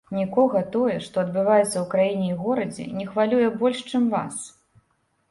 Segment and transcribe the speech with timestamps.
[0.17, 4.41] Нікога тое, што адбываецца ў краіне і горадзе, не хвалюе больш, чым вас.